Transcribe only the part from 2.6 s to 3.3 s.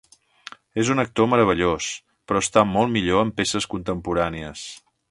molt millor